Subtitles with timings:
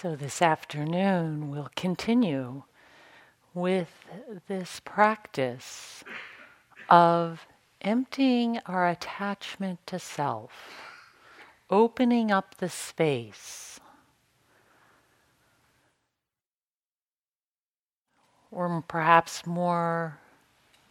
[0.00, 2.62] So, this afternoon we'll continue
[3.52, 3.88] with
[4.46, 6.04] this practice
[6.88, 7.48] of
[7.80, 10.52] emptying our attachment to self,
[11.68, 13.80] opening up the space,
[18.52, 20.20] or perhaps more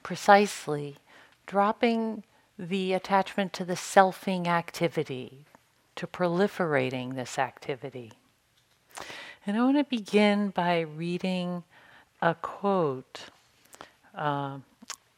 [0.04, 0.98] precisely,
[1.46, 2.26] dropping
[2.60, 5.46] the attachment to the selfing activity,
[5.96, 8.12] to proliferating this activity.
[9.48, 11.64] And I want to begin by reading
[12.22, 13.28] a quote
[14.14, 14.58] uh,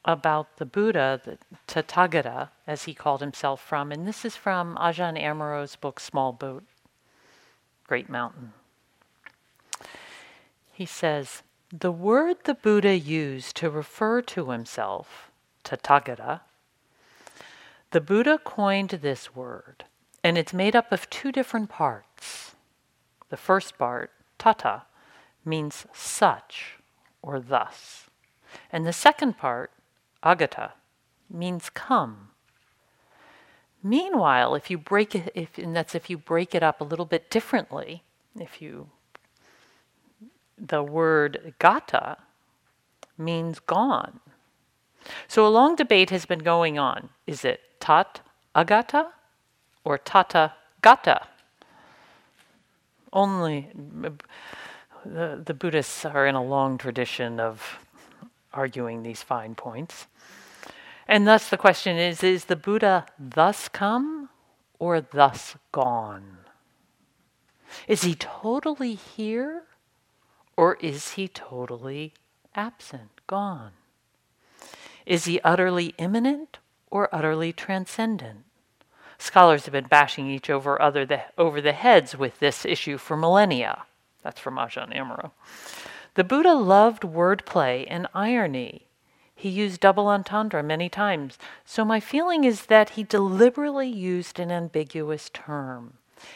[0.05, 5.19] about the Buddha, the Tathagata, as he called himself from, and this is from Ajahn
[5.19, 6.63] Amaro's book Small Boat,
[7.87, 8.53] Great Mountain.
[10.73, 11.41] He says,
[11.73, 15.31] The word the Buddha used to refer to himself,
[15.63, 16.41] Tathagata,
[17.89, 19.85] the Buddha coined this word,
[20.23, 22.53] and it's made up of two different parts.
[23.29, 24.83] The first part, tata,
[25.45, 26.77] means such
[27.21, 28.07] or thus.
[28.71, 29.71] And the second part,
[30.23, 30.73] agata,
[31.29, 32.29] means come.
[33.83, 37.05] Meanwhile, if you break it, if, and that's if you break it up a little
[37.05, 38.03] bit differently,
[38.37, 38.89] if you,
[40.57, 42.17] the word gata
[43.17, 44.19] means gone.
[45.27, 47.09] So a long debate has been going on.
[47.25, 48.21] Is it tat
[48.53, 49.09] agata
[49.83, 51.27] or tata gata?
[53.11, 57.79] Only the, the Buddhists are in a long tradition of
[58.53, 60.07] arguing these fine points.
[61.07, 64.29] And thus the question is is the Buddha thus come
[64.77, 66.37] or thus gone?
[67.87, 69.63] Is he totally here
[70.55, 72.13] or is he totally
[72.55, 73.71] absent, gone?
[75.05, 76.59] Is he utterly immanent
[76.91, 78.45] or utterly transcendent?
[79.19, 83.15] Scholars have been bashing each over other the, over the heads with this issue for
[83.15, 83.83] millennia.
[84.23, 85.31] That's from Ajahn Amaro.
[86.15, 88.87] The Buddha loved wordplay and irony.
[89.35, 94.51] He used double entendre many times, so my feeling is that he deliberately used an
[94.51, 95.93] ambiguous term.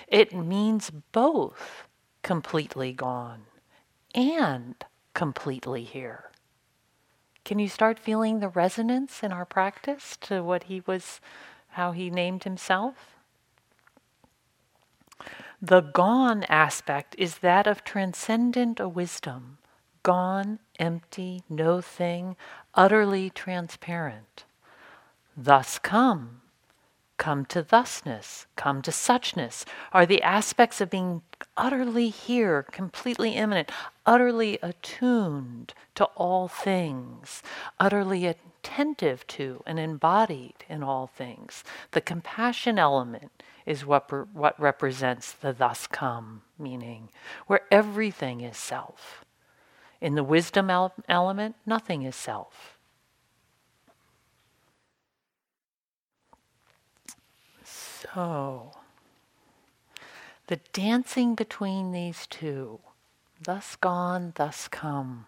[0.07, 1.87] It means both
[2.21, 3.41] completely gone
[4.15, 4.75] and
[5.13, 6.31] completely here.
[7.43, 11.19] Can you start feeling the resonance in our practice to what he was,
[11.73, 13.17] how he named himself?
[15.61, 19.57] The gone aspect is that of transcendent wisdom,
[20.03, 22.35] gone, empty, no thing,
[22.75, 24.45] utterly transparent.
[25.37, 26.42] Thus come,
[27.23, 29.63] come to thusness, come to suchness,
[29.93, 31.21] are the aspects of being
[31.55, 33.71] utterly here, completely immanent,
[34.05, 37.41] utterly attuned to all things,
[37.79, 41.63] utterly attentive to and embodied in all things.
[41.91, 43.31] The compassion element
[43.65, 47.07] is what, what represents the thus come meaning,
[47.47, 49.23] where everything is self.
[50.01, 52.72] In the wisdom el- element, nothing is self.
[58.13, 58.71] So,
[60.47, 62.79] the dancing between these two,
[63.41, 65.25] thus gone, thus come.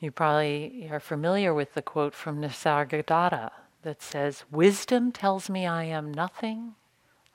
[0.00, 3.50] You probably are familiar with the quote from Nisargadatta
[3.82, 6.74] that says, Wisdom tells me I am nothing,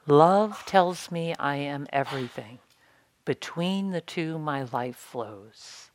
[0.08, 2.60] Love tells me I am everything.
[3.26, 5.92] Between the two, my life flows.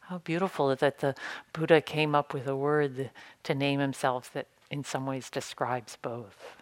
[0.00, 1.14] How beautiful that the
[1.52, 3.10] Buddha came up with a word
[3.44, 6.56] to name himself that in some ways describes both.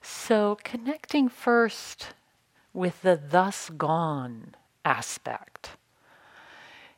[0.00, 2.08] So, connecting first
[2.72, 4.54] with the thus gone
[4.84, 5.70] aspect.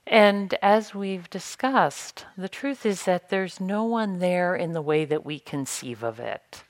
[0.07, 5.05] And as we've discussed, the truth is that there's no one there in the way
[5.05, 6.63] that we conceive of it.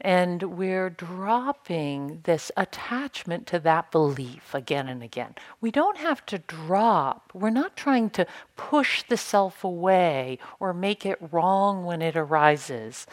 [0.00, 5.34] And we're dropping this attachment to that belief again and again.
[5.60, 8.26] We don't have to drop, we're not trying to
[8.56, 13.06] push the self away or make it wrong when it arises.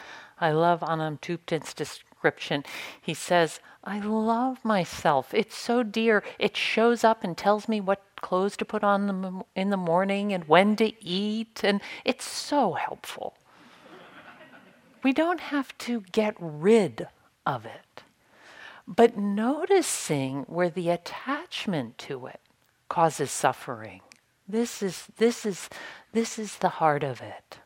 [0.43, 2.65] I love Anam Thubten's description.
[3.01, 5.33] He says, I love myself.
[5.33, 6.21] It's so dear.
[6.37, 10.43] It shows up and tells me what clothes to put on in the morning and
[10.43, 13.35] when to eat, and it's so helpful.
[15.01, 17.07] We don't have to get rid
[17.45, 18.03] of it,
[18.85, 22.41] but noticing where the attachment to it
[22.89, 24.01] causes suffering.
[24.45, 25.69] This is, this is,
[26.11, 27.59] this is the heart of it.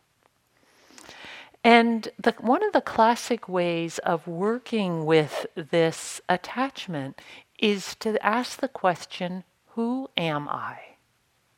[1.67, 7.19] And the, one of the classic ways of working with this attachment
[7.59, 9.43] is to ask the question,
[9.75, 10.77] Who am I?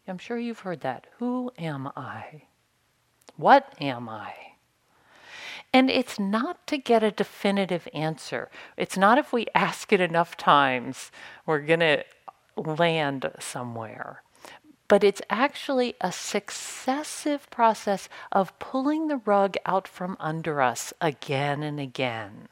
[0.08, 1.06] I'm sure you've heard that.
[1.20, 2.42] Who am I?
[3.38, 4.34] What am I?
[5.72, 8.50] And it's not to get a definitive answer.
[8.78, 11.12] It's not if we ask it enough times,
[11.46, 12.04] we're going to
[12.58, 14.24] land somewhere.
[14.90, 21.64] But it's actually a successive process of pulling the rug out from under us again
[21.64, 22.50] and again.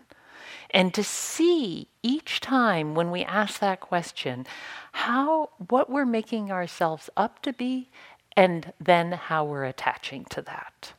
[0.70, 4.46] And to see each time when we ask that question,
[4.92, 7.90] how, what we're making ourselves up to be,
[8.36, 10.94] and then how we're attaching to that.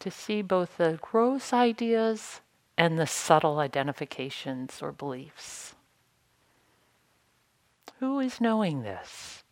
[0.00, 2.40] To see both the gross ideas
[2.76, 5.74] and the subtle identifications or beliefs.
[7.98, 9.42] Who is knowing this?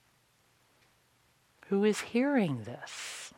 [1.68, 3.34] Who is hearing this?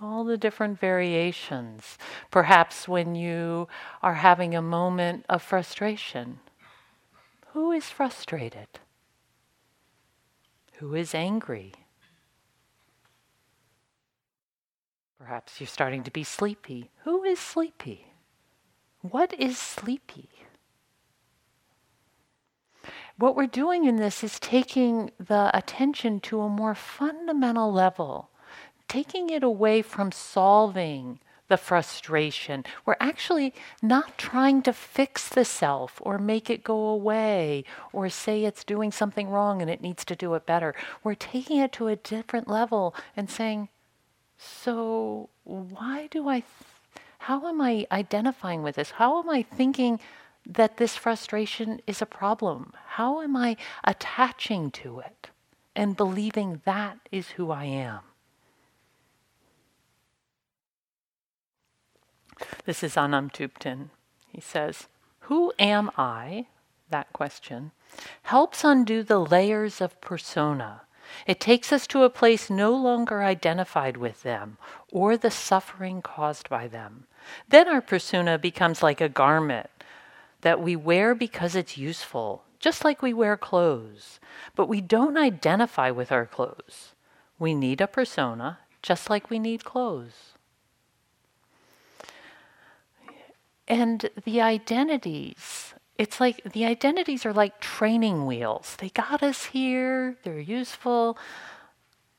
[0.00, 1.96] All the different variations.
[2.30, 3.68] Perhaps when you
[4.02, 6.40] are having a moment of frustration.
[7.52, 8.68] Who is frustrated?
[10.74, 11.72] Who is angry?
[15.18, 16.90] Perhaps you're starting to be sleepy.
[17.04, 18.12] Who is sleepy?
[19.02, 20.28] What is sleepy?
[23.20, 28.30] What we're doing in this is taking the attention to a more fundamental level,
[28.88, 32.64] taking it away from solving the frustration.
[32.86, 33.52] We're actually
[33.82, 38.90] not trying to fix the self or make it go away or say it's doing
[38.90, 40.74] something wrong and it needs to do it better.
[41.04, 43.68] We're taking it to a different level and saying,
[44.38, 48.92] so why do I, th- how am I identifying with this?
[48.92, 50.00] How am I thinking
[50.46, 52.72] that this frustration is a problem?
[52.96, 55.30] How am I attaching to it
[55.76, 58.00] and believing that is who I am?
[62.64, 63.90] This is Anam Thubten.
[64.28, 64.88] He says,
[65.20, 66.46] Who am I?
[66.88, 67.72] That question
[68.24, 70.82] helps undo the layers of persona.
[71.26, 74.58] It takes us to a place no longer identified with them
[74.92, 77.06] or the suffering caused by them.
[77.48, 79.70] Then our persona becomes like a garment
[80.42, 84.20] that we wear because it's useful, just like we wear clothes.
[84.54, 86.94] But we don't identify with our clothes.
[87.38, 90.34] We need a persona, just like we need clothes.
[93.66, 98.76] And the identities, it's like the identities are like training wheels.
[98.78, 101.16] They got us here, they're useful,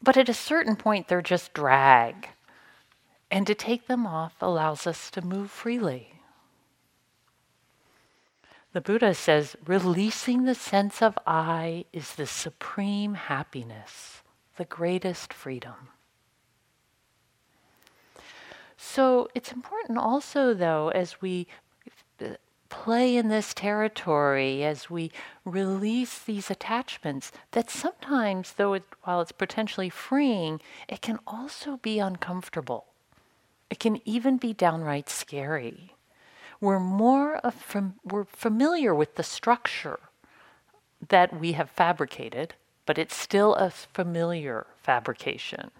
[0.01, 2.29] but at a certain point, they're just drag.
[3.29, 6.10] And to take them off allows us to move freely.
[8.73, 14.23] The Buddha says releasing the sense of I is the supreme happiness,
[14.55, 15.89] the greatest freedom.
[18.77, 21.47] So it's important also, though, as we
[22.69, 25.11] play in this territory, as we
[25.43, 31.99] release these attachments, that sometimes, though it, while it's potentially freeing, it can also be
[31.99, 32.85] uncomfortable.
[33.69, 35.95] It can even be downright scary
[36.61, 39.99] we're more from, we're familiar with the structure
[41.09, 42.53] that we have fabricated,
[42.85, 45.71] but it's still a familiar fabrication.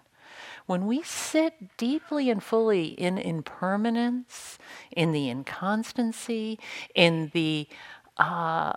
[0.66, 4.58] When we sit deeply and fully in impermanence,
[4.90, 6.58] in the inconstancy,
[6.94, 7.68] in the
[8.16, 8.72] uh,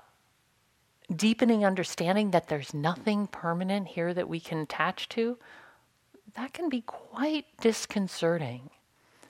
[1.14, 5.38] deepening understanding that there's nothing permanent here that we can attach to,
[6.36, 8.70] that can be quite disconcerting.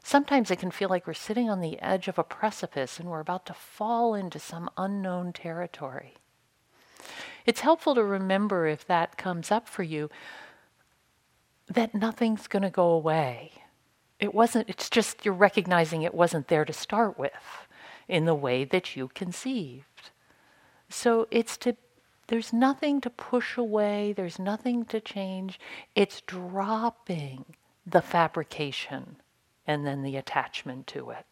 [0.07, 3.21] Sometimes it can feel like we're sitting on the edge of a precipice and we're
[3.21, 6.13] about to fall into some unknown territory.
[7.47, 10.12] It's helpful to remember if that comes up for you
[11.67, 13.53] that nothing's going to go away.
[14.19, 17.67] It wasn't, it's just you're recognizing it wasn't there to start with
[18.07, 20.12] in the way that you conceived.
[20.88, 21.77] So it's to,
[22.27, 25.59] there's nothing to push away, there's nothing to change.
[25.95, 27.45] It's dropping
[27.88, 29.17] the fabrication
[29.67, 31.25] and then the attachment to it.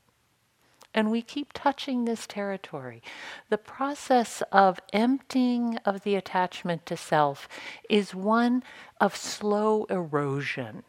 [0.94, 3.02] And we keep touching this territory.
[3.50, 7.50] The process of emptying of the attachment to self
[7.90, 8.64] is one
[9.02, 10.84] of slow erosion.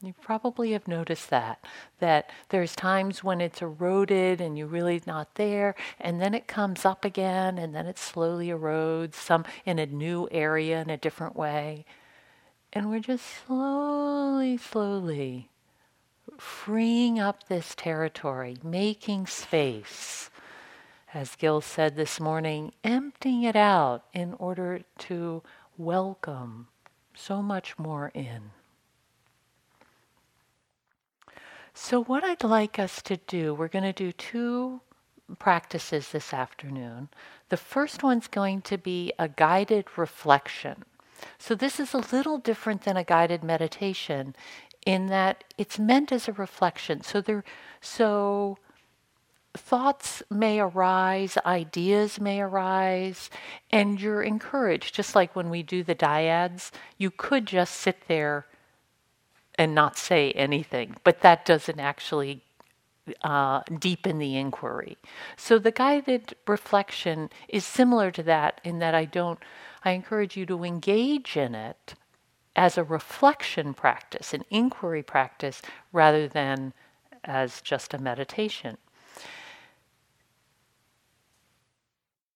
[0.00, 1.64] You probably have noticed that,
[2.00, 6.84] that there's times when it's eroded and you're really not there, and then it comes
[6.84, 11.36] up again, and then it slowly erodes, some in a new area in a different
[11.36, 11.84] way.
[12.72, 15.50] And we're just slowly, slowly
[16.42, 20.28] freeing up this territory, making space.
[21.14, 25.42] As Gil said this morning, emptying it out in order to
[25.78, 26.66] welcome
[27.14, 28.50] so much more in.
[31.74, 34.80] So, what I'd like us to do, we're going to do two
[35.38, 37.08] practices this afternoon.
[37.50, 40.84] The first one's going to be a guided reflection.
[41.38, 44.34] So, this is a little different than a guided meditation
[44.86, 47.02] in that it's meant as a reflection.
[47.02, 47.44] So there,
[47.80, 48.58] so
[49.54, 53.30] thoughts may arise, ideas may arise,
[53.70, 54.94] and you're encouraged.
[54.94, 58.46] Just like when we do the dyads, you could just sit there
[59.56, 62.42] and not say anything, but that doesn't actually
[63.22, 64.96] uh, deepen the inquiry.
[65.36, 69.38] So the guided reflection is similar to that in that I don't,
[69.84, 71.94] I encourage you to engage in it
[72.54, 76.72] as a reflection practice, an inquiry practice, rather than
[77.24, 78.76] as just a meditation.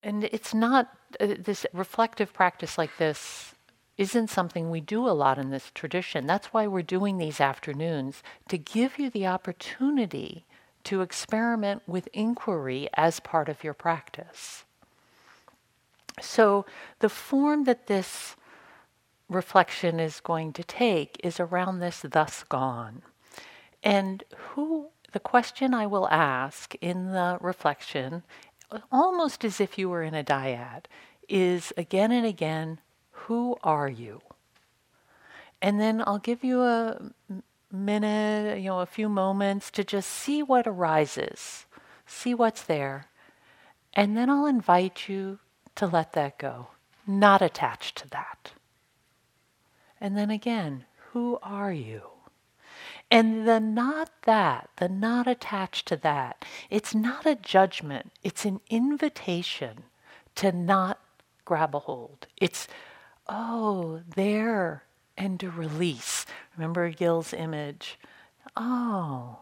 [0.03, 3.55] And it's not uh, this reflective practice like this
[3.99, 6.27] isn't something we do a lot in this tradition.
[6.27, 10.45] That's why we're doing these afternoons to give you the opportunity
[10.85, 14.65] to experiment with inquiry as part of your practice.
[16.21, 16.65] So,
[17.01, 18.37] the form that this
[19.29, 23.03] reflection is going to take is around this thus gone.
[23.83, 28.23] And who the question I will ask in the reflection
[28.91, 30.87] almost as if you were in a dyad,
[31.29, 32.81] is again and again,
[33.11, 34.21] who are you?
[35.63, 37.01] And then I'll give you a
[37.73, 41.67] minute, you know, a few moments to just see what arises,
[42.07, 43.07] see what's there.
[43.95, 45.39] And then I'll invite you
[45.77, 46.69] to let that go,
[47.07, 48.53] not attached to that.
[50.01, 52.03] And then again, who are you?
[53.11, 58.61] And the not that, the not attached to that, it's not a judgment, it's an
[58.69, 59.85] invitation
[60.35, 61.01] to not
[61.45, 62.27] grab a hold.
[62.37, 62.67] It's,
[63.29, 64.85] oh, there,
[65.17, 66.27] and to release.
[66.57, 67.99] Remember Gil's image?
[68.57, 69.39] Oh,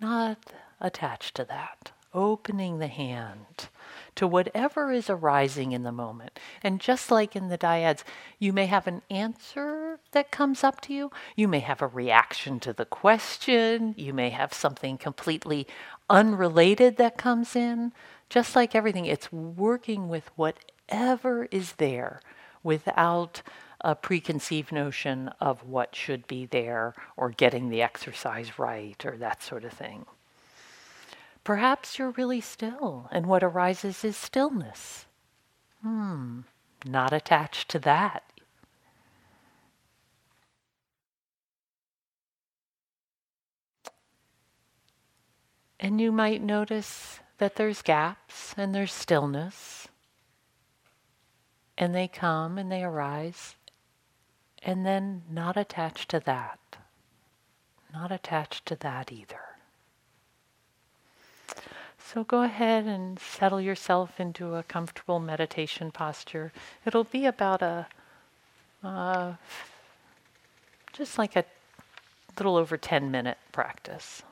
[0.00, 0.38] not
[0.80, 1.92] attached to that.
[2.12, 3.68] Opening the hand
[4.16, 6.38] to whatever is arising in the moment.
[6.62, 8.02] And just like in the dyads,
[8.38, 12.58] you may have an answer that comes up to you, you may have a reaction
[12.60, 15.66] to the question, you may have something completely
[16.10, 17.92] unrelated that comes in.
[18.28, 22.20] Just like everything, it's working with whatever is there
[22.62, 23.42] without
[23.82, 29.42] a preconceived notion of what should be there or getting the exercise right or that
[29.42, 30.06] sort of thing.
[31.46, 35.06] Perhaps you're really still, and what arises is stillness.
[35.80, 36.40] Hmm,
[36.84, 38.24] not attached to that.
[45.78, 49.86] And you might notice that there's gaps and there's stillness,
[51.78, 53.54] and they come and they arise,
[54.64, 56.58] and then not attached to that.
[57.92, 59.55] Not attached to that either.
[62.12, 66.52] So go ahead and settle yourself into a comfortable meditation posture.
[66.84, 67.88] It'll be about a,
[68.84, 69.32] uh,
[70.92, 71.44] just like a
[72.38, 74.22] little over 10 minute practice.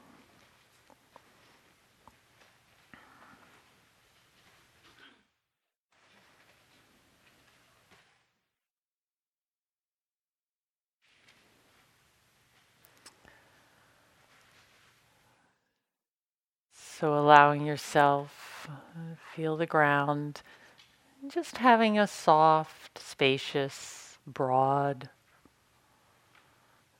[17.04, 20.40] So allowing yourself uh, feel the ground,
[21.28, 25.10] just having a soft, spacious, broad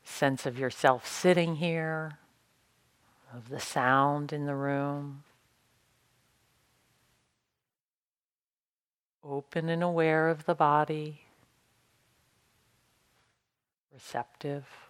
[0.04, 2.18] sense of yourself sitting here,
[3.34, 5.22] of the sound in the room.
[9.24, 11.22] Open and aware of the body,
[13.90, 14.83] receptive.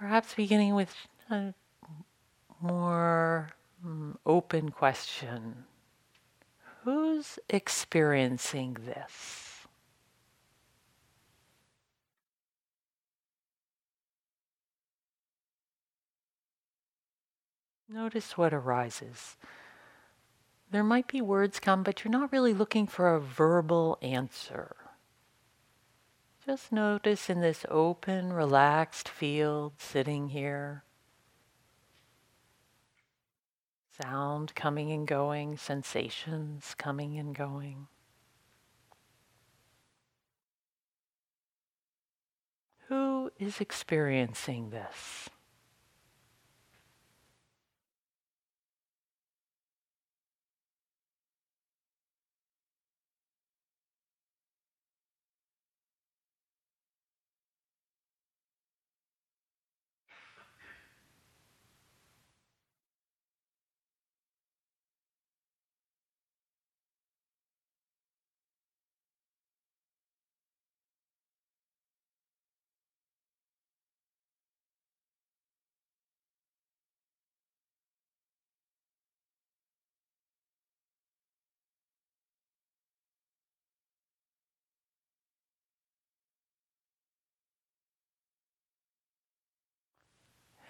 [0.00, 0.94] Perhaps beginning with
[1.28, 1.52] a
[2.58, 3.50] more
[3.84, 5.64] um, open question
[6.84, 9.66] Who's experiencing this?
[17.86, 19.36] Notice what arises.
[20.70, 24.76] There might be words come, but you're not really looking for a verbal answer.
[26.46, 30.84] Just notice in this open, relaxed field sitting here.
[34.02, 37.88] Sound coming and going, sensations coming and going.
[42.88, 45.28] Who is experiencing this?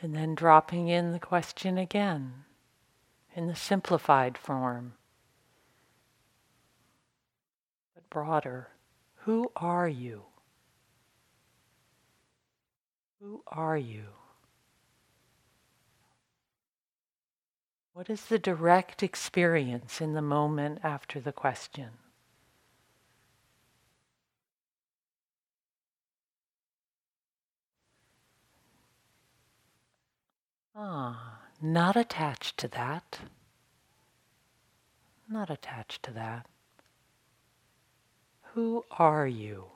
[0.03, 2.45] And then dropping in the question again
[3.35, 4.95] in the simplified form,
[7.95, 8.69] but broader.
[9.25, 10.23] Who are you?
[13.21, 14.07] Who are you?
[17.93, 21.91] What is the direct experience in the moment after the question?
[30.83, 33.19] Ah, not attached to that.
[35.29, 36.47] Not attached to that.
[38.55, 39.67] Who are you?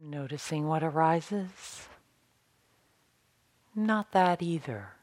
[0.00, 1.88] Noticing what arises.
[3.78, 4.94] Not that either.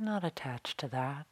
[0.00, 1.26] Not attached to that.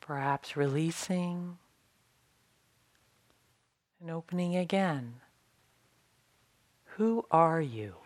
[0.00, 1.58] Perhaps releasing
[4.00, 5.16] and opening again.
[6.96, 7.96] Who are you?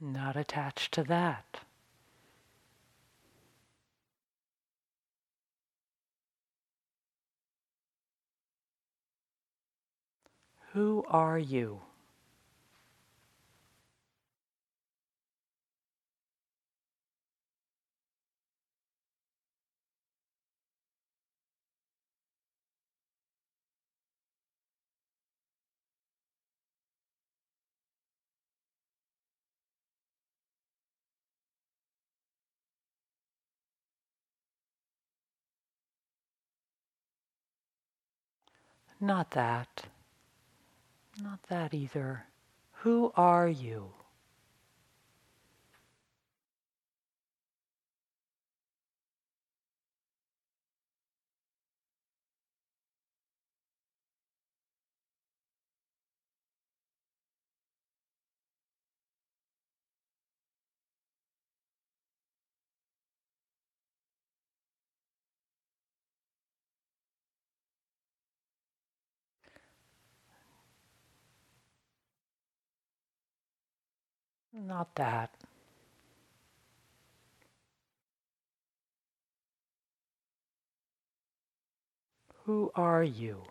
[0.00, 1.60] Not attached to that.
[10.72, 11.82] Who are you?
[39.00, 39.84] Not that.
[41.22, 42.26] Not that either.
[42.82, 43.92] Who are you?
[74.70, 75.32] Not that.
[82.44, 83.42] Who are you?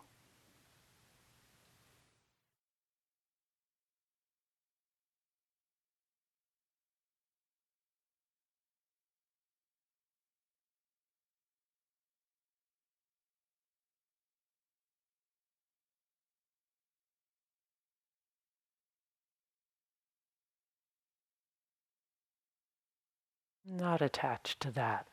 [23.72, 25.06] Not attached to that.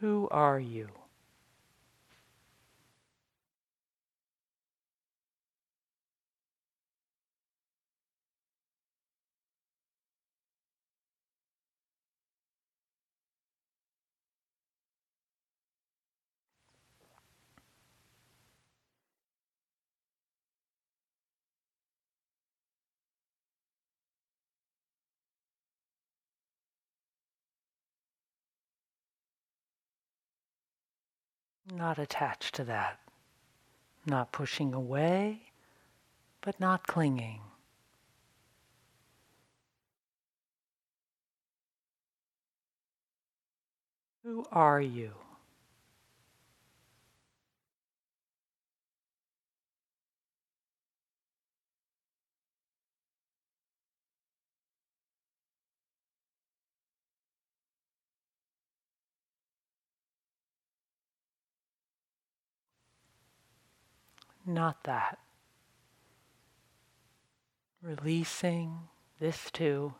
[0.00, 0.90] Who are you?
[31.74, 32.98] Not attached to that.
[34.04, 35.52] Not pushing away,
[36.42, 37.40] but not clinging.
[44.22, 45.12] Who are you?
[64.46, 65.18] not that.
[67.82, 69.94] Releasing this too.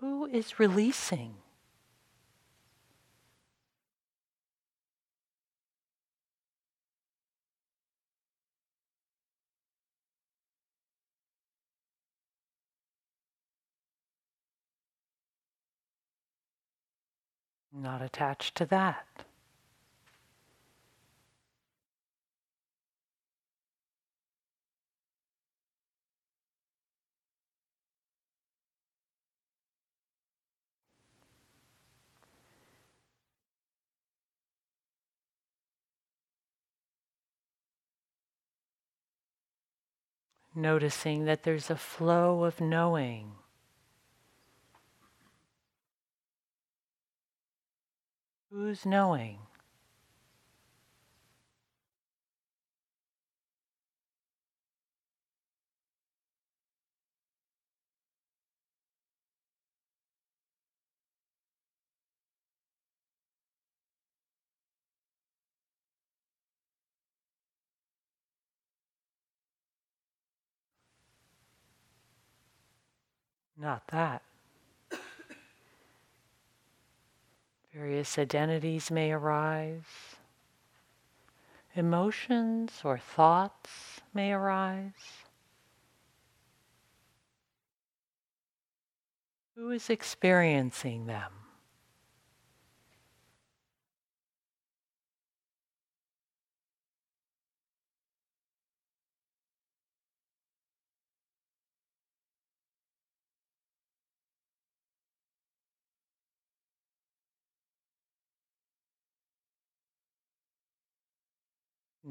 [0.00, 1.34] Who is releasing?
[17.72, 19.06] Not attached to that.
[40.54, 43.32] Noticing that there's a flow of knowing
[48.52, 49.38] Who's knowing?
[73.62, 74.22] Not that.
[77.72, 80.16] Various identities may arise.
[81.76, 84.90] Emotions or thoughts may arise.
[89.54, 91.41] Who is experiencing them?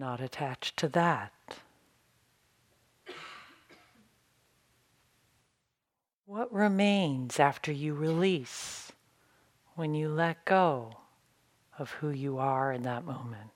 [0.01, 1.31] Not attached to that.
[6.25, 8.91] What remains after you release
[9.75, 10.97] when you let go
[11.77, 13.51] of who you are in that moment?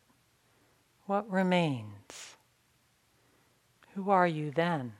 [1.08, 2.36] What remains?
[3.96, 4.94] Who are you then?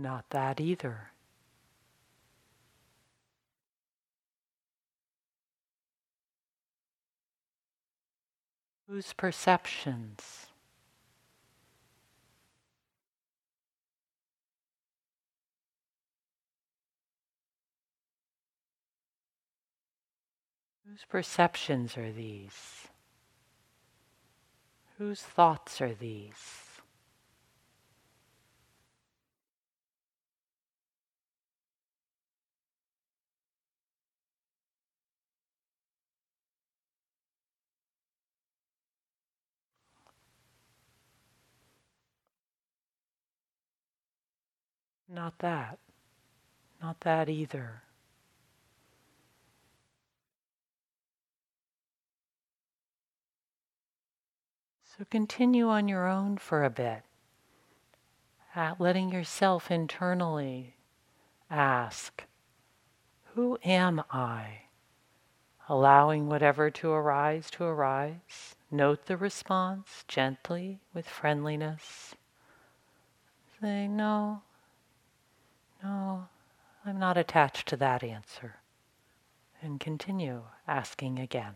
[0.00, 1.10] Not that either.
[8.88, 10.46] Whose perceptions?
[20.88, 22.86] Whose perceptions are these?
[24.98, 26.67] Whose thoughts are these?
[45.08, 45.78] Not that.
[46.82, 47.82] Not that either.
[54.84, 57.02] So continue on your own for a bit,
[58.80, 60.74] letting yourself internally
[61.48, 62.24] ask,
[63.34, 64.62] Who am I?
[65.68, 68.56] Allowing whatever to arise to arise.
[68.72, 72.16] Note the response gently with friendliness.
[73.60, 74.42] Say, No,
[75.82, 76.28] no,
[76.84, 78.56] I'm not attached to that answer.
[79.60, 81.54] And continue asking again.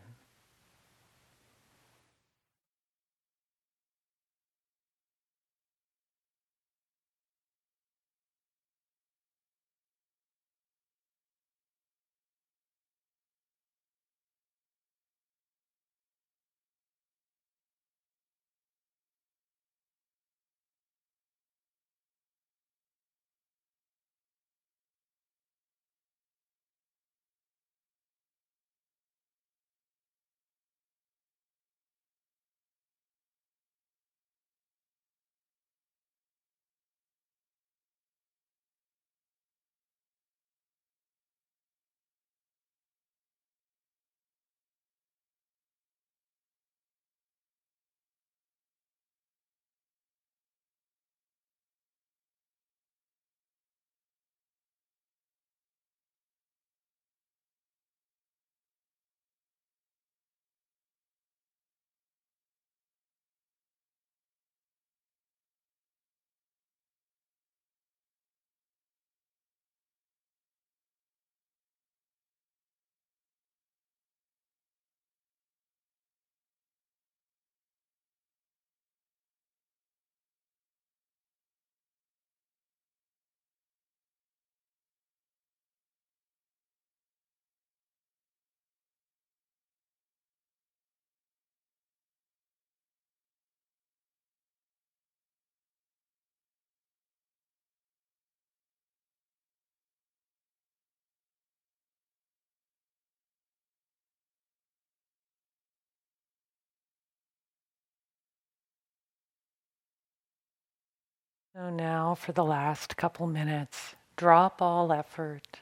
[111.55, 115.59] So now, for the last couple minutes, drop all effort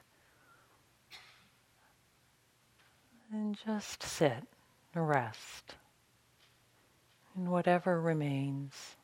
[3.30, 4.44] and just sit
[4.94, 5.76] and rest
[7.36, 8.96] in whatever remains.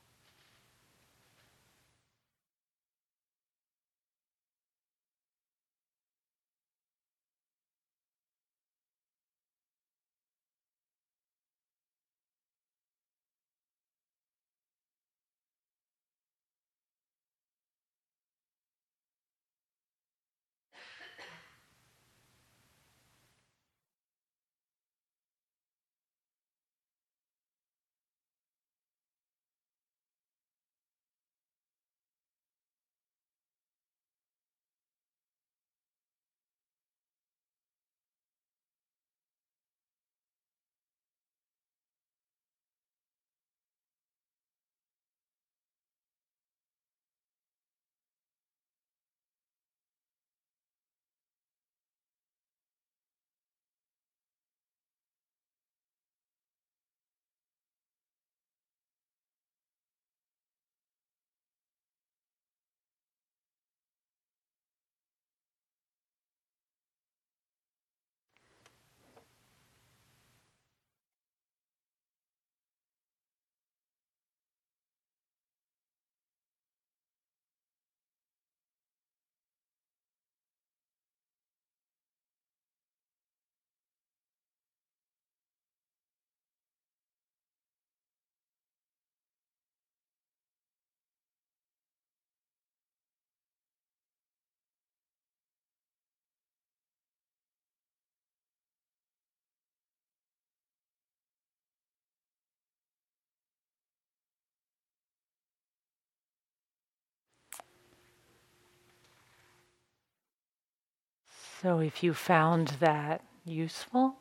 [111.61, 114.15] So if you found that useful,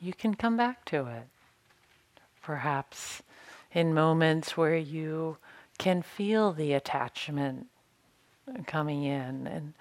[0.00, 1.26] you can come back to it.
[2.40, 3.22] Perhaps
[3.72, 5.38] in moments where you
[5.76, 7.66] can feel the attachment
[8.66, 9.74] coming in and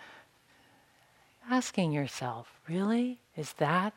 [1.50, 3.20] asking yourself, really?
[3.36, 3.94] Is that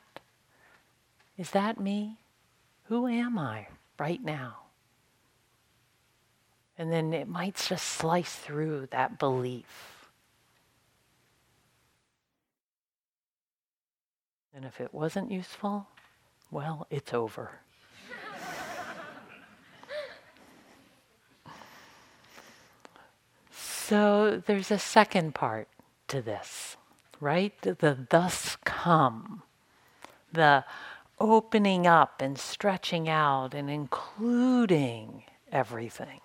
[1.38, 2.18] is that me?
[2.84, 4.58] Who am I right now?
[6.76, 9.99] And then it might just slice through that belief
[14.54, 15.86] And if it wasn't useful,
[16.50, 17.60] well, it's over.
[23.52, 25.68] so there's a second part
[26.08, 26.76] to this,
[27.20, 27.54] right?
[27.62, 29.42] The thus come,
[30.32, 30.64] the
[31.20, 36.20] opening up and stretching out and including everything.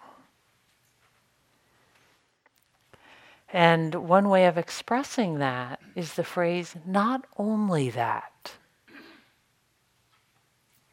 [3.53, 8.53] And one way of expressing that is the phrase, not only that.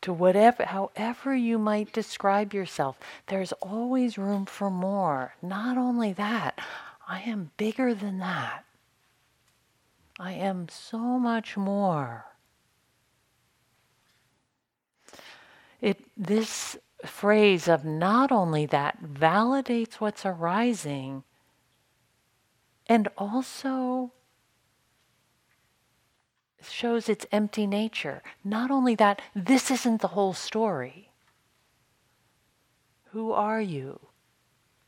[0.02, 5.34] To whatever, however you might describe yourself, there's always room for more.
[5.40, 6.58] Not only that,
[7.06, 8.64] I am bigger than that.
[10.18, 12.26] I am so much more.
[15.80, 21.24] It, this phrase of not only that validates what's arising
[22.86, 24.12] and also
[26.62, 28.22] shows its empty nature.
[28.44, 31.10] Not only that, this isn't the whole story.
[33.10, 34.00] Who are you?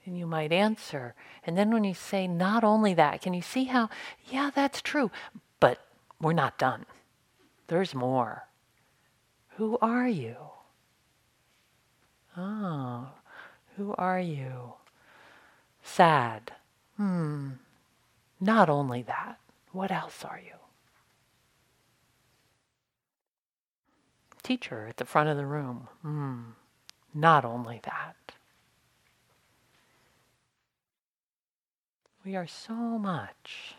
[0.07, 1.15] And you might answer.
[1.47, 3.89] And then when you say, not only that, can you see how,
[4.31, 5.11] yeah, that's true,
[5.61, 5.85] but
[6.21, 6.87] we're not done.
[7.67, 8.45] There's more.
[9.57, 10.37] Who are you?
[12.37, 13.09] Oh,
[13.77, 14.75] who are you?
[15.83, 16.53] Sad.
[16.97, 17.51] Hmm.
[18.45, 19.39] Not only that,
[19.73, 20.59] what else are you?
[24.43, 25.89] Teacher at the front of the room.
[26.05, 26.43] Mm,
[27.15, 28.35] not only that.
[32.23, 33.77] We are so much.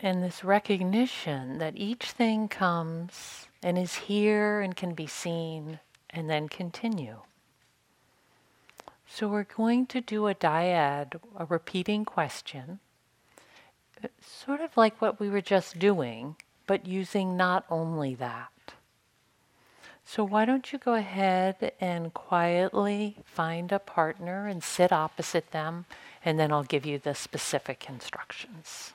[0.00, 5.78] And this recognition that each thing comes and is here and can be seen
[6.10, 7.20] and then continue.
[9.08, 12.80] So we're going to do a dyad, a repeating question,
[14.02, 18.50] uh, sort of like what we were just doing, but using not only that.
[20.04, 25.86] So why don't you go ahead and quietly find a partner and sit opposite them,
[26.24, 28.92] and then I'll give you the specific instructions.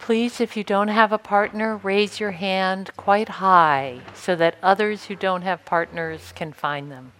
[0.00, 5.04] Please, if you don't have a partner, raise your hand quite high so that others
[5.04, 7.12] who don't have partners can find them.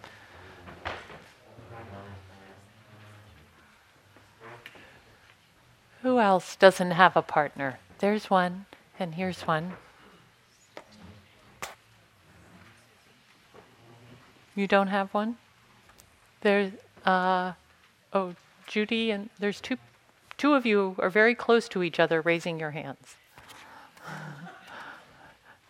[6.01, 7.79] Who else doesn't have a partner?
[7.99, 8.65] There's one,
[8.99, 9.73] and here's one.
[14.55, 15.37] You don't have one?
[16.41, 16.71] There's,
[17.05, 17.53] uh,
[18.11, 18.33] oh,
[18.67, 19.77] Judy, and there's two,
[20.41, 23.15] two of you are very close to each other raising your hands.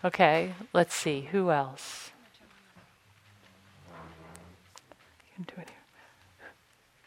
[0.02, 2.12] Okay, let's see, who else?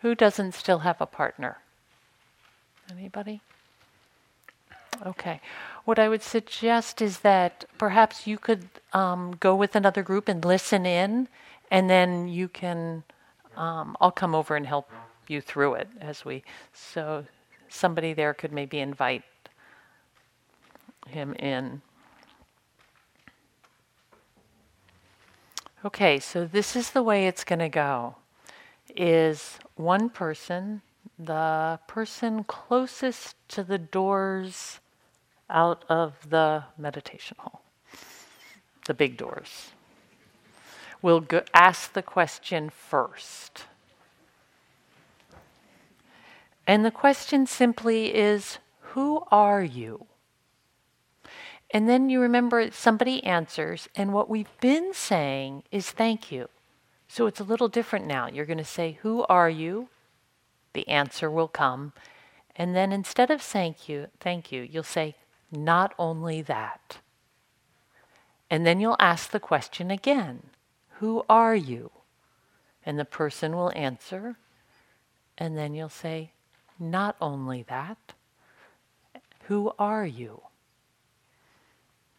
[0.02, 1.56] Who doesn't still have a partner?
[2.90, 3.40] Anybody?
[5.06, 5.40] Okay.
[5.86, 10.44] What I would suggest is that perhaps you could um, go with another group and
[10.44, 11.28] listen in,
[11.70, 13.04] and then you can.
[13.56, 14.90] Um, I'll come over and help
[15.28, 16.44] you through it as we.
[16.74, 17.24] So
[17.68, 19.22] somebody there could maybe invite
[21.06, 21.82] him in.
[25.84, 28.16] Okay, so this is the way it's going to go.
[28.96, 30.82] Is one person
[31.18, 34.80] the person closest to the doors
[35.48, 37.62] out of the meditation hall,
[38.86, 39.70] the big doors.
[41.02, 43.64] We'll go ask the question first.
[46.66, 48.58] And the question simply is
[48.92, 50.06] Who are you?
[51.70, 56.48] And then you remember somebody answers, and what we've been saying is thank you.
[57.08, 58.28] So it's a little different now.
[58.28, 59.88] You're going to say, Who are you?
[60.74, 61.92] the answer will come.
[62.54, 65.16] And then instead of thank you, thank you, you'll say,
[65.50, 66.98] not only that.
[68.50, 70.42] And then you'll ask the question again
[70.98, 71.90] Who are you?
[72.84, 74.36] And the person will answer.
[75.38, 76.32] And then you'll say,
[76.78, 77.98] Not only that.
[79.44, 80.42] Who are you?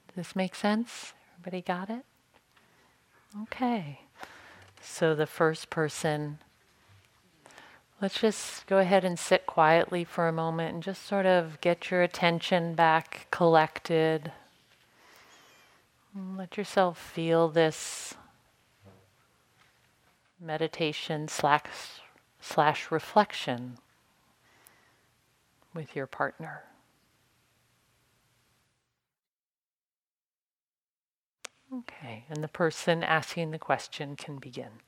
[0.07, 1.13] Does this make sense?
[1.39, 2.05] Everybody got it?
[3.43, 4.01] Okay.
[4.81, 6.39] So the first person
[8.01, 11.89] Let's just go ahead and sit quietly for a moment and just sort of get
[11.89, 14.33] your attention back collected.
[16.13, 18.13] Let yourself feel this
[20.41, 21.63] meditation slash,
[22.41, 23.77] slash reflection
[25.75, 26.63] with your partner.
[31.71, 34.79] Okay, and the person asking the question can begin.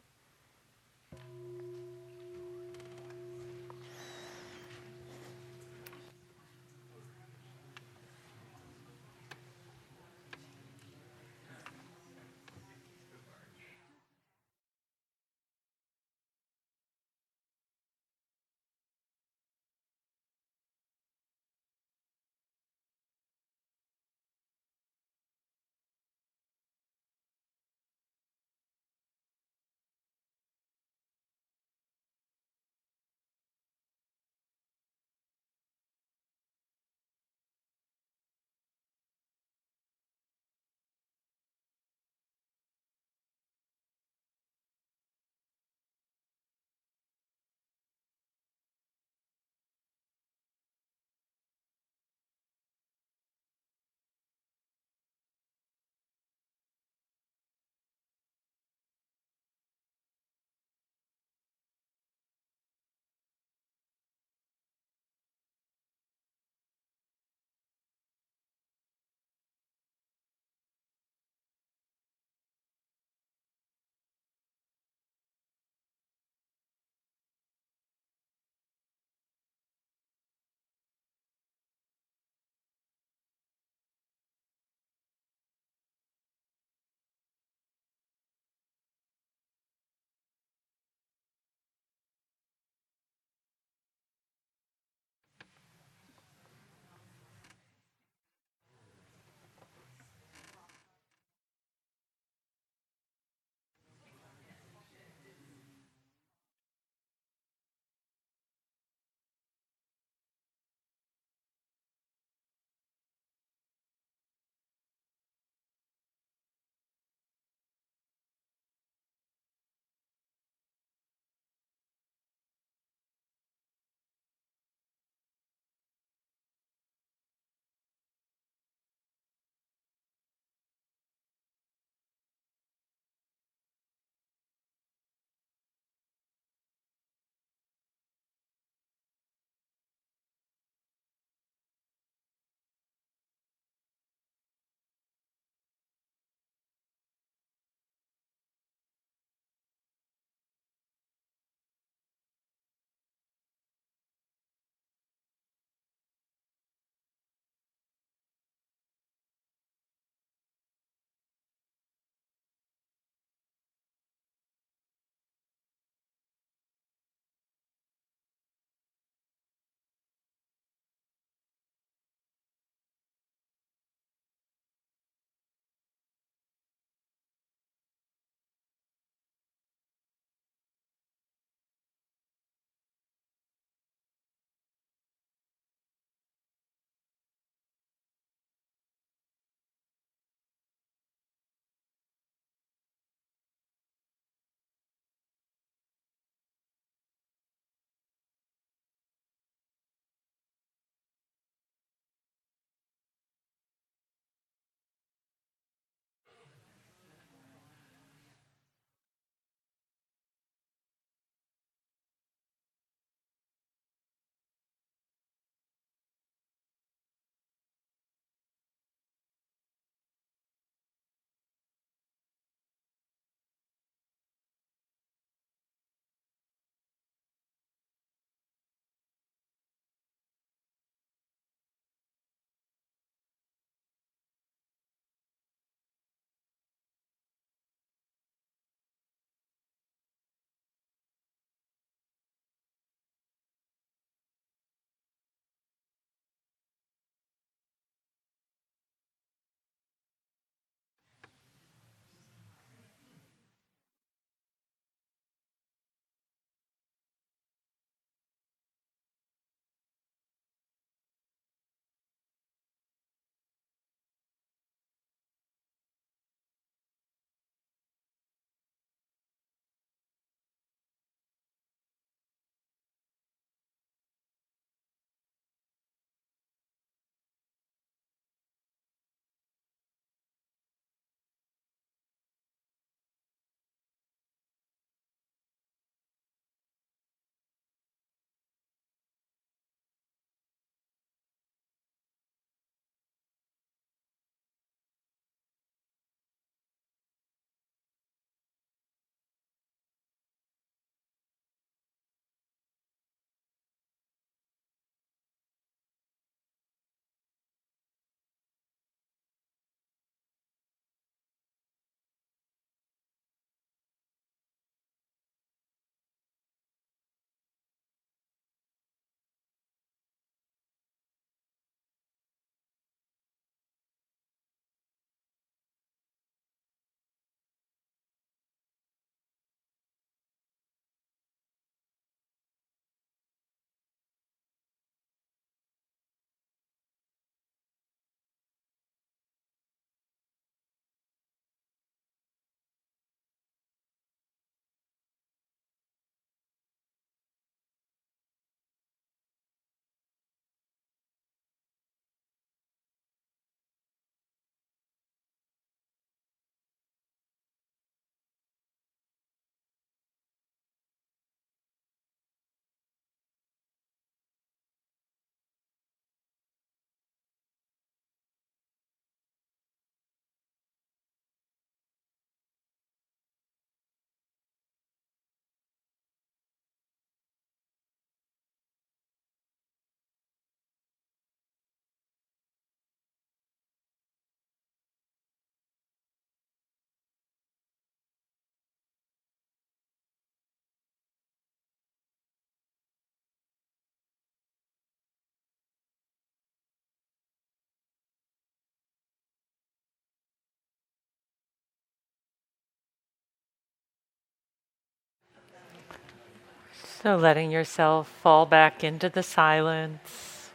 [407.04, 410.50] So letting yourself fall back into the silence.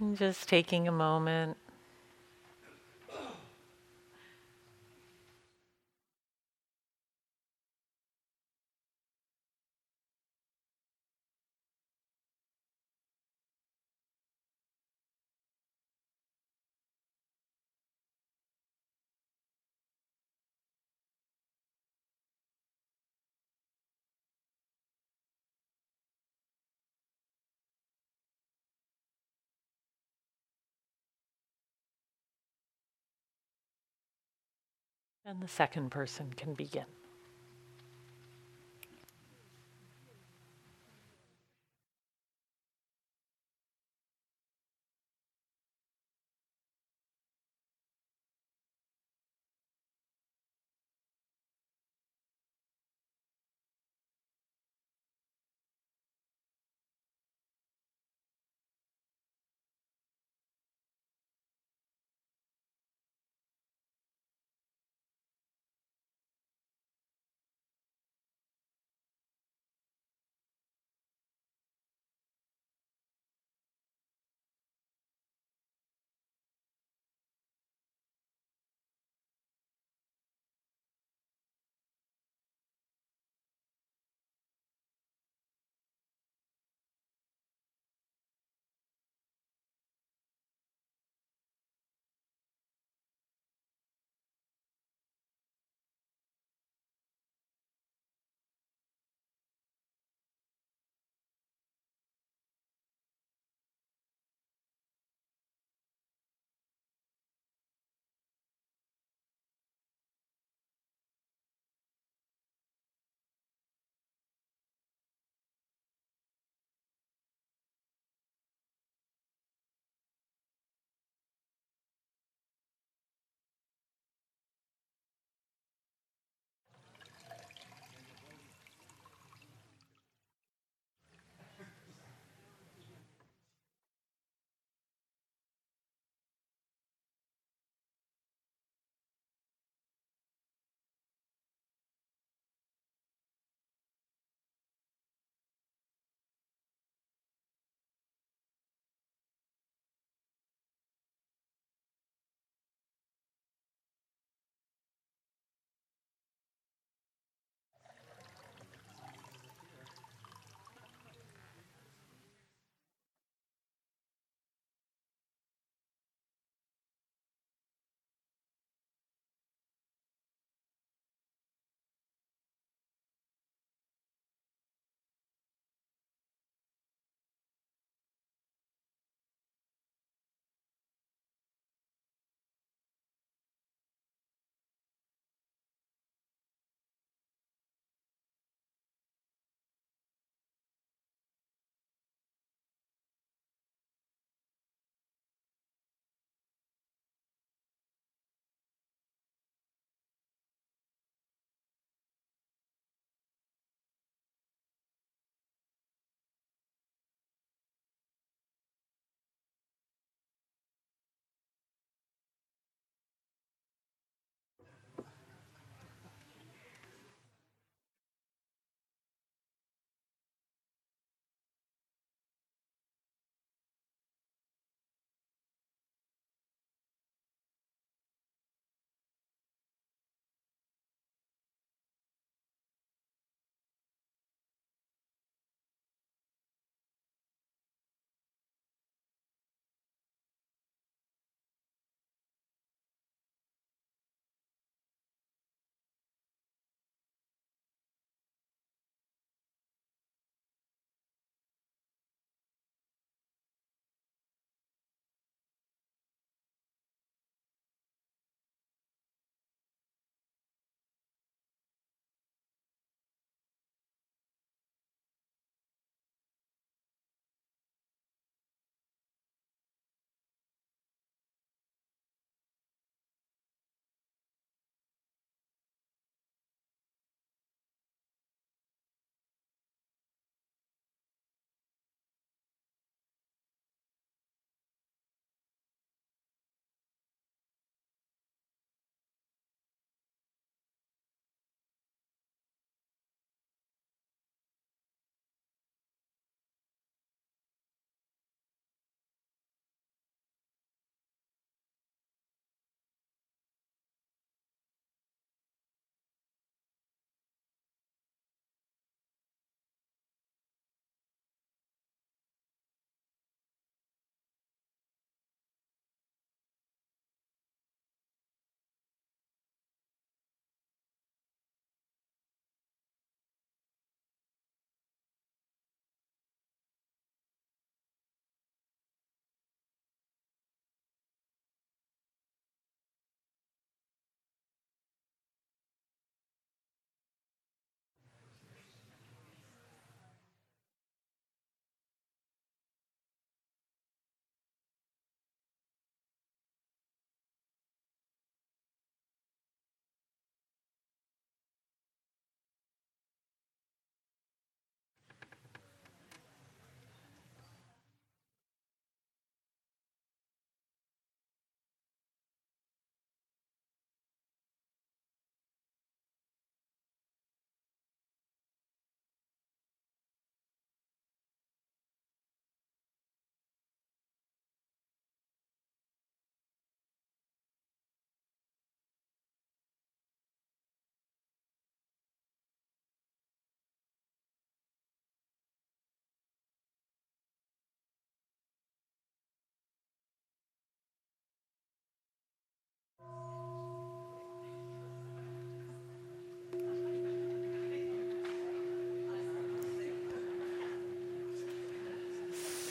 [0.00, 1.56] And just taking a moment.
[35.30, 36.86] And the second person can begin.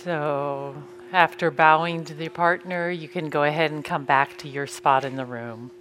[0.04, 0.82] So,
[1.12, 5.04] after bowing to the partner, you can go ahead and come back to your spot
[5.04, 5.72] in the room.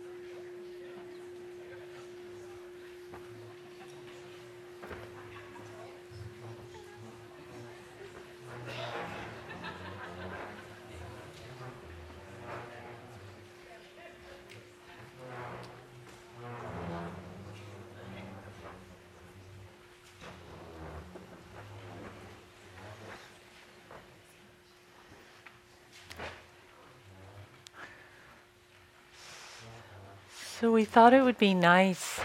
[30.61, 32.21] So we thought it would be nice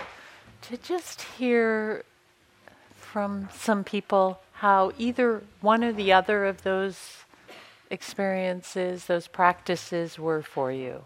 [0.62, 2.06] to just hear
[2.96, 7.24] from some people how either one or the other of those
[7.90, 11.04] experiences, those practices were for you.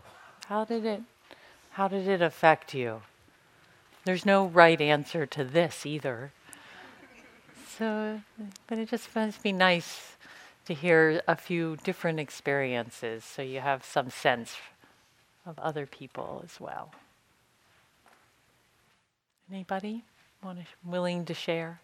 [0.47, 1.03] How did it
[1.71, 3.01] how did it affect you?
[4.03, 6.33] There's no right answer to this either.
[7.77, 8.23] So
[8.67, 10.17] but it just must be nice
[10.65, 14.57] to hear a few different experiences so you have some sense
[15.45, 16.91] of other people as well.
[19.51, 20.03] Anybody
[20.43, 21.79] want willing to share?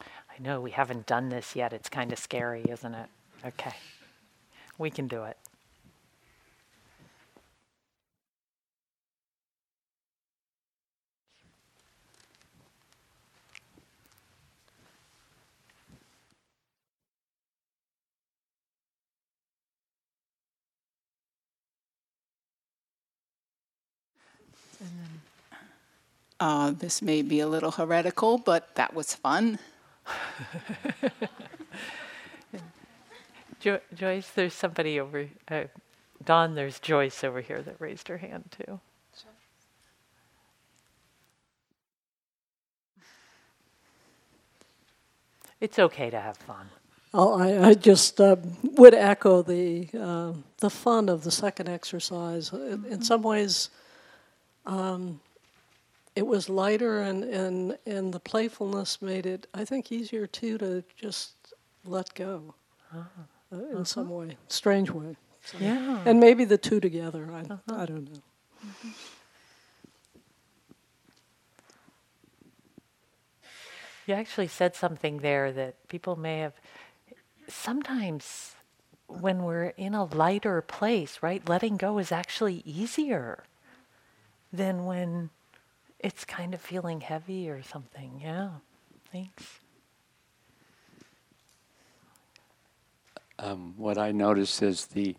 [0.00, 1.72] I know we haven't done this yet.
[1.72, 3.08] It's kind of scary, isn't it?
[3.44, 3.74] Okay.
[4.78, 5.36] We can do it.
[26.40, 29.58] Uh, this may be a little heretical, but that was fun.
[33.60, 35.28] jo- Joyce, there's somebody over.
[35.48, 35.64] Uh,
[36.24, 38.80] Don, there's Joyce over here that raised her hand too.
[45.60, 46.68] It's okay to have fun.
[47.14, 52.52] Oh, I, I just uh, would echo the uh, the fun of the second exercise.
[52.52, 53.70] In, in some ways,
[54.66, 55.18] um,
[56.16, 60.82] it was lighter and, and, and the playfulness made it, I think, easier too to
[60.96, 61.34] just
[61.84, 62.54] let go
[62.92, 63.02] uh,
[63.52, 63.84] in uh-huh.
[63.84, 65.14] some way, strange way.
[65.44, 66.02] So, yeah.
[66.06, 67.28] And maybe the two together.
[67.30, 67.56] I, uh-huh.
[67.68, 68.20] I don't know.
[68.66, 68.88] Mm-hmm.
[74.06, 76.54] You actually said something there that people may have.
[77.48, 78.54] Sometimes
[79.08, 83.44] when we're in a lighter place, right, letting go is actually easier
[84.52, 85.30] than when
[86.00, 88.20] it's kind of feeling heavy or something.
[88.22, 88.50] Yeah.
[89.12, 89.60] Thanks.
[93.38, 95.14] Um, what I notice is the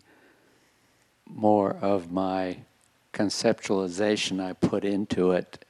[1.26, 2.58] more of my
[3.12, 5.64] conceptualization I put into it,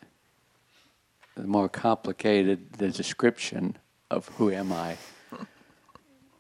[1.35, 3.77] the more complicated the description
[4.11, 4.97] of who am I.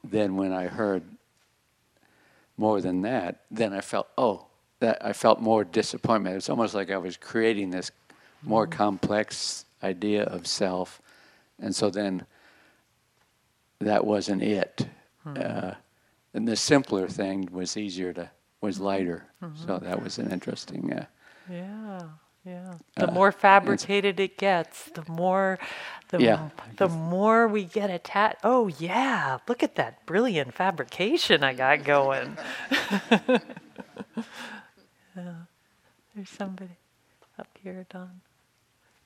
[0.05, 1.03] then when I heard
[2.57, 4.47] more than that, then I felt, oh,
[4.81, 6.37] that I felt more disappointment.
[6.37, 7.91] It's almost like I was creating this
[8.43, 11.01] more complex idea of self,
[11.61, 12.27] and so then
[13.81, 14.89] that wasn't it.
[15.27, 15.43] Mm-hmm.
[15.43, 15.75] Uh,
[16.35, 18.31] and the simpler thing was easier to
[18.61, 18.85] was mm-hmm.
[18.85, 19.27] lighter.
[19.43, 19.67] Mm-hmm.
[19.67, 20.93] So that was an interesting.
[20.93, 21.07] Uh,
[21.51, 22.03] yeah.
[22.45, 22.75] Yeah.
[22.97, 25.59] The uh, more fabricated it gets, the more
[26.09, 28.39] the yeah, the more we get attached.
[28.43, 32.39] Oh yeah, look at that brilliant fabrication I got going.
[33.11, 33.39] yeah.
[36.15, 36.77] There's somebody
[37.39, 38.23] up here, Don.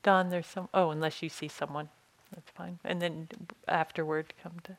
[0.03, 0.69] Don, there's some.
[0.73, 1.89] Oh, unless you see someone,
[2.33, 2.77] that's fine.
[2.83, 3.29] And then
[3.67, 4.77] afterward, come to.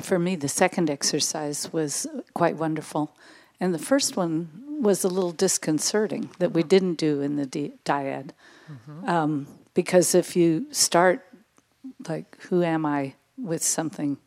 [0.00, 3.14] For me, the second exercise was quite wonderful.
[3.60, 4.48] And the first one
[4.80, 8.30] was a little disconcerting that we didn't do in the di- dyad.
[8.70, 9.08] Mm-hmm.
[9.08, 11.26] Um, because if you start,
[12.06, 14.18] like, who am I with something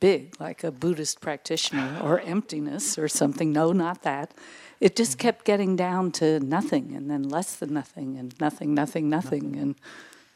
[0.00, 3.52] big, like a Buddhist practitioner or emptiness or something.
[3.52, 4.34] No, not that.
[4.80, 5.20] It just mm-hmm.
[5.20, 9.50] kept getting down to nothing and then less than nothing and nothing, nothing, nothing.
[9.50, 9.60] nothing.
[9.60, 9.74] And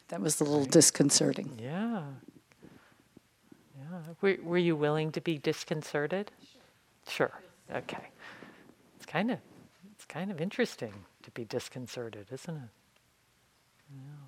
[0.08, 1.58] that was a little disconcerting.
[1.60, 2.02] Yeah.
[3.76, 3.98] Yeah.
[4.20, 6.30] Were, were you willing to be disconcerted?
[7.08, 7.32] Sure.
[7.72, 8.08] Okay.
[8.96, 9.38] It's kind of
[9.94, 10.92] it's kind of interesting
[11.22, 12.68] to be disconcerted, isn't it?
[13.94, 14.21] Yeah.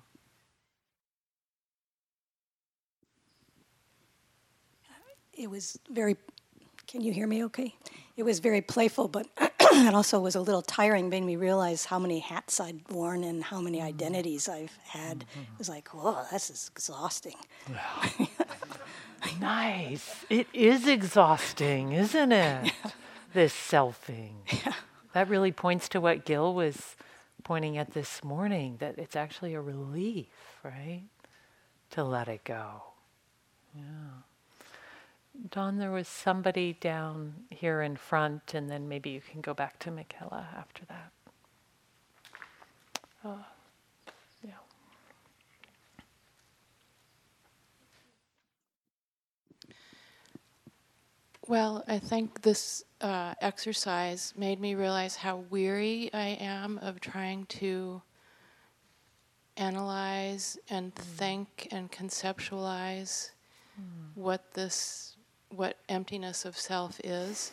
[5.37, 6.15] It was very
[6.87, 7.75] can you hear me okay
[8.17, 11.99] it was very playful but it also was a little tiring made me realize how
[11.99, 13.87] many hats i'd worn and how many mm-hmm.
[13.87, 15.41] identities i've had mm-hmm.
[15.41, 17.35] it was like whoa this is exhausting
[19.39, 22.71] nice it is exhausting isn't it
[23.35, 24.31] this selfing.
[24.65, 24.73] Yeah.
[25.13, 26.97] That really points to what Gil was
[27.45, 30.27] pointing at this morning that it's actually a relief,
[30.61, 31.03] right?
[31.91, 32.83] To let it go.
[33.73, 33.83] Yeah.
[35.51, 39.79] Don, there was somebody down here in front, and then maybe you can go back
[39.79, 41.11] to Michaela after that.
[43.23, 43.43] Uh,
[44.43, 44.51] yeah.
[51.47, 57.45] Well, I think this uh, exercise made me realize how weary I am of trying
[57.47, 58.01] to
[59.57, 63.31] analyze and think and conceptualize
[64.15, 65.14] what this,
[65.55, 67.51] what emptiness of self is.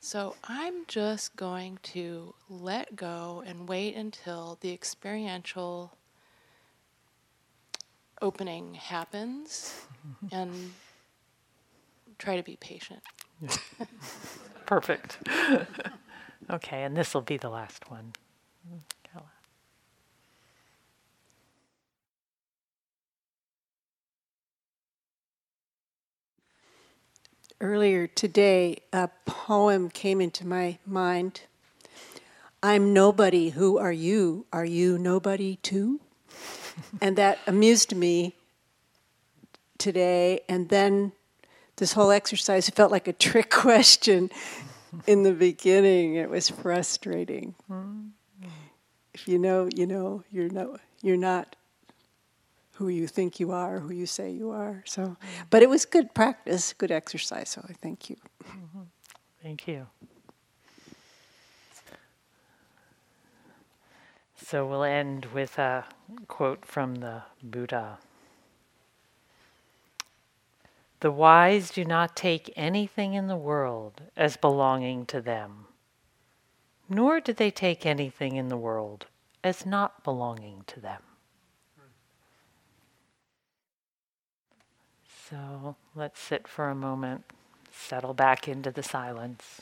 [0.00, 5.92] So I'm just going to let go and wait until the experiential
[8.22, 10.34] opening happens mm-hmm.
[10.34, 10.72] and
[12.18, 13.02] try to be patient.
[14.66, 15.18] Perfect.
[16.50, 18.12] okay, and this will be the last one.
[27.62, 31.42] Earlier today, a poem came into my mind.
[32.62, 34.46] I'm nobody, who are you?
[34.50, 36.00] Are you nobody too?
[37.02, 38.34] and that amused me
[39.76, 40.40] today.
[40.48, 41.12] And then
[41.76, 44.30] this whole exercise felt like a trick question
[45.06, 46.14] in the beginning.
[46.14, 47.54] It was frustrating.
[47.66, 48.08] Hmm.
[49.12, 51.56] If you know, you know, you're no, you're not
[52.80, 54.82] who you think you are, who you say you are.
[54.86, 55.42] So, mm-hmm.
[55.50, 57.50] but it was good practice, good exercise.
[57.50, 58.16] So I thank you.
[58.42, 58.80] Mm-hmm.
[59.42, 59.86] Thank you.
[64.34, 65.84] So we'll end with a
[66.26, 67.98] quote from the Buddha.
[71.00, 75.66] The wise do not take anything in the world as belonging to them,
[76.88, 79.04] nor do they take anything in the world
[79.44, 81.02] as not belonging to them.
[85.30, 87.24] So let's sit for a moment,
[87.72, 89.60] settle back into the silence.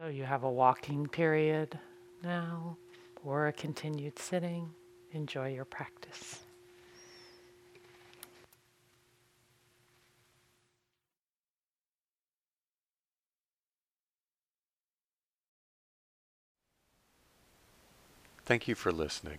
[0.00, 1.78] So you have a walking period
[2.22, 2.78] now
[3.22, 4.70] or a continued sitting.
[5.12, 6.40] Enjoy your practice.
[18.46, 19.38] Thank you for listening.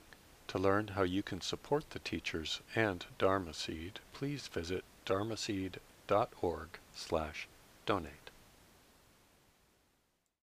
[0.50, 7.48] To learn how you can support the teachers and Dharma Seed, please visit dharmaseed.org slash
[7.88, 8.21] donate.